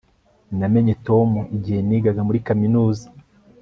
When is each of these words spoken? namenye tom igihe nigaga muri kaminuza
namenye 0.59 0.93
tom 1.07 1.29
igihe 1.57 1.79
nigaga 1.87 2.21
muri 2.27 2.39
kaminuza 2.47 3.05